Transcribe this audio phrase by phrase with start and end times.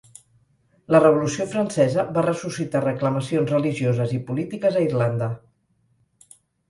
[0.93, 5.29] La Revolució Francesa va ressuscitar reclamacions religioses i polítiques a Irlanda.